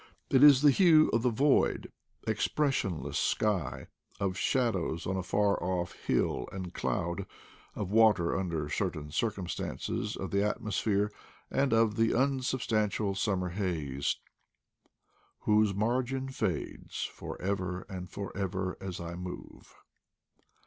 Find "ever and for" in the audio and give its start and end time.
17.39-18.35